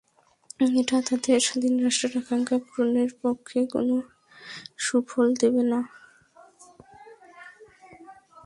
[0.79, 3.95] এটা তাদের স্বাধীন রাষ্ট্রের আকাঙ্ক্ষা পূরণের পক্ষে কোনো
[4.77, 5.79] সুফল দেবে না।